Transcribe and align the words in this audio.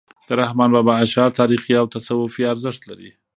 د 0.27 0.29
رحمان 0.41 0.69
بابا 0.75 0.93
اشعار 1.05 1.31
تاریخي 1.39 1.73
او 1.81 1.85
تصوفي 1.93 2.43
ارزښت 2.53 2.81
لري. 2.89 3.11